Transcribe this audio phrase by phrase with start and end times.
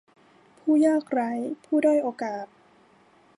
[0.59, 1.31] ผู้ยากไร้
[1.65, 2.45] ผู้ด้อยโอกาส